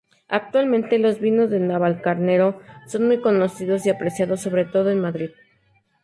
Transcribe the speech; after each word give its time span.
Actualmente 0.29 0.97
los 0.97 1.19
vinos 1.19 1.51
de 1.51 1.59
Navalcarnero 1.59 2.59
son 2.87 3.05
muy 3.05 3.21
conocidos 3.21 3.85
y 3.85 3.91
apreciados 3.91 4.41
sobre 4.41 4.65
todo 4.65 4.89
en 4.89 4.99
Madrid. 4.99 5.29